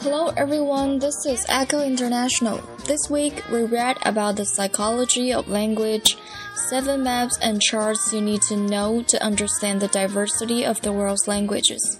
[0.00, 2.58] Hello everyone, this is Echo International.
[2.84, 6.16] This week we read about the psychology of language,
[6.54, 11.26] seven maps and charts you need to know to understand the diversity of the world's
[11.26, 11.98] languages,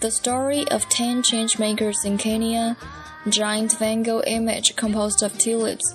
[0.00, 2.76] the story of 10 changemakers in Kenya,
[3.28, 5.94] giant Van Gogh image composed of tulips,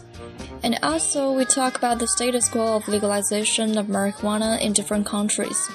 [0.64, 5.70] and also we talk about the status quo of legalization of marijuana in different countries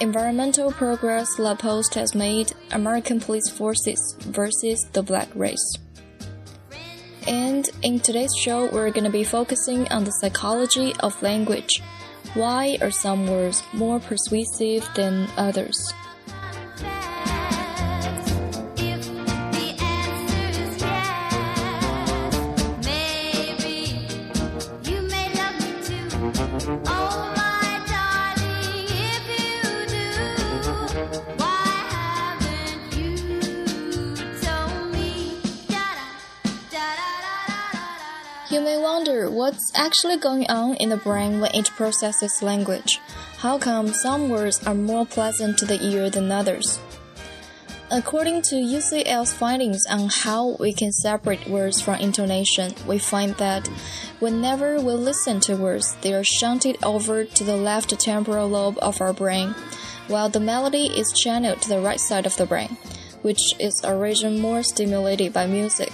[0.00, 5.74] environmental progress La Poste has made American police forces versus the black race.
[7.26, 11.82] And in today's show, we're to be focusing on the psychology of language.
[12.34, 15.92] Why are some words more persuasive than others?
[38.50, 42.98] You may wonder what's actually going on in the brain when it processes language.
[43.36, 46.80] How come some words are more pleasant to the ear than others?
[47.90, 53.68] According to UCL's findings on how we can separate words from intonation, we find that
[54.18, 59.02] whenever we listen to words, they are shunted over to the left temporal lobe of
[59.02, 59.54] our brain,
[60.06, 62.78] while the melody is channeled to the right side of the brain,
[63.20, 65.92] which is a region more stimulated by music.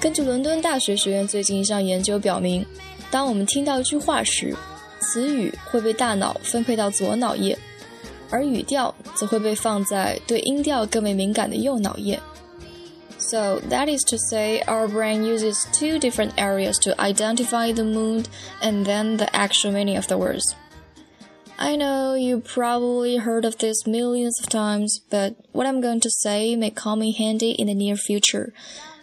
[0.00, 2.64] 根据伦敦大学学院最近一项研究表明，
[3.10, 4.54] 当我们听到一句话时，
[5.00, 7.58] 词语会被大脑分配到左脑叶，
[8.30, 12.20] 而语调则会被放在对音调更为敏感的右脑叶。
[13.18, 18.26] So that is to say, our brain uses two different areas to identify the mood
[18.60, 20.44] and then the actual meaning of the words.
[21.56, 26.10] I know you probably heard of this millions of times, but what I'm going to
[26.10, 28.52] say may come in handy in the near future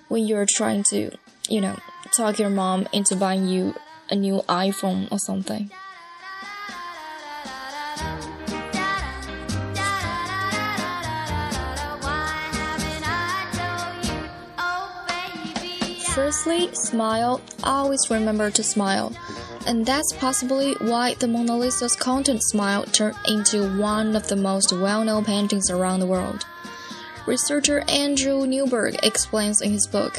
[0.09, 1.11] when you're trying to,
[1.49, 1.79] you know,
[2.17, 3.75] talk your mom into buying you
[4.11, 5.71] a new iPhone or something.
[16.15, 17.41] Firstly, smile.
[17.63, 19.13] Always remember to smile.
[19.67, 24.73] And that's possibly why the Mona Lisa's content smile turned into one of the most
[24.73, 26.45] well known paintings around the world.
[27.29, 30.19] Researcher Andrew Newberg explains in his book.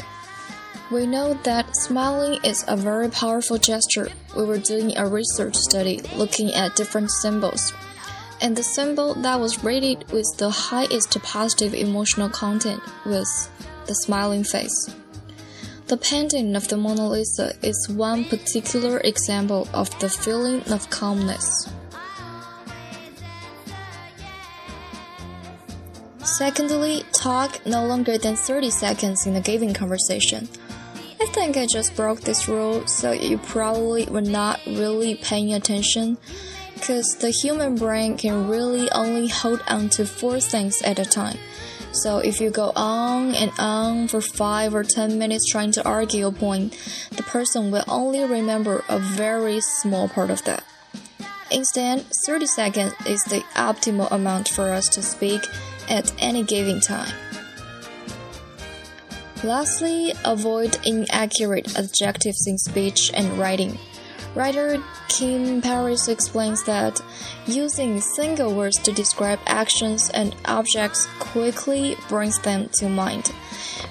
[0.92, 4.10] We know that smiling is a very powerful gesture.
[4.36, 7.72] We were doing a research study looking at different symbols,
[8.40, 13.50] and the symbol that was rated with the highest positive emotional content was
[13.86, 14.94] the smiling face.
[15.88, 21.68] The painting of the Mona Lisa is one particular example of the feeling of calmness.
[26.24, 30.48] Secondly, talk no longer than 30 seconds in a given conversation.
[31.20, 36.18] I think I just broke this rule, so you probably were not really paying attention.
[36.74, 41.36] Because the human brain can really only hold on to four things at a time.
[41.92, 46.26] So if you go on and on for 5 or 10 minutes trying to argue
[46.26, 46.76] a point,
[47.10, 50.64] the person will only remember a very small part of that.
[51.50, 55.42] Instead, 30 seconds is the optimal amount for us to speak
[55.90, 57.12] at any given time.
[59.42, 63.78] Lastly, avoid inaccurate adjectives in speech and writing.
[64.34, 67.00] Writer Kim Paris explains that
[67.46, 73.32] using single words to describe actions and objects quickly brings them to mind.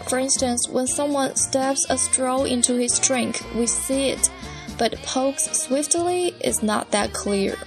[0.08, 4.32] For instance, when someone stabs a straw into his drink, we see it,
[4.78, 7.58] but pokes swiftly is not that clear.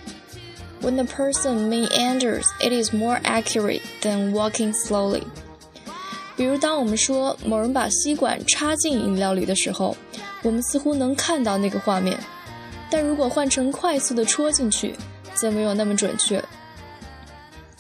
[0.82, 5.24] When the person meanders, it is more accurate than walking slowly.
[6.36, 9.98] 比如，当我们说某人把吸管插进饮料里的时候，
[10.44, 12.16] 我们似乎能看到那个画面；
[12.92, 14.96] 但如果换成快速的戳进去，
[15.34, 16.44] 则没有那么准确。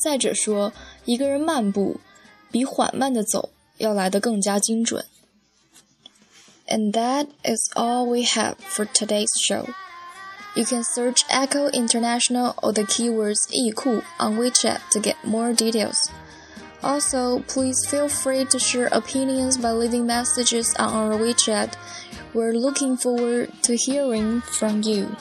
[0.04, 0.74] 再者说，
[1.06, 2.00] 一个人漫步
[2.52, 5.06] 比缓慢的走要来得更加精准。
[6.68, 9.68] And that is all we have for today's show.
[10.55, 16.11] You can search Echo International or the keywords 易库 on WeChat to get more details.
[16.83, 21.73] Also, please feel free to share opinions by leaving messages on our WeChat.
[22.35, 25.17] We're looking forward to hearing from you.